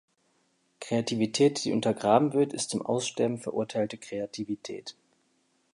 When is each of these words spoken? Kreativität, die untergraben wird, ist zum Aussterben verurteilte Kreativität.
Kreativität, 0.79 1.63
die 1.63 1.71
untergraben 1.73 2.33
wird, 2.33 2.53
ist 2.53 2.71
zum 2.71 2.81
Aussterben 2.83 3.37
verurteilte 3.37 3.99
Kreativität. 3.99 4.95